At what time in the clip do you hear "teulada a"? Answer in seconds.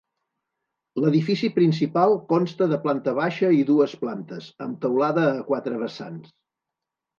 4.89-5.47